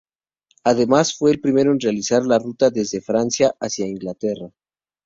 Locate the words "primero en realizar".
1.39-2.25